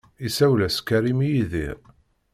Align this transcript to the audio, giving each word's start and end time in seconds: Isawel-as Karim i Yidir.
Isawel-as 0.27 0.77
Karim 0.87 1.19
i 1.25 1.27
Yidir. 1.31 1.77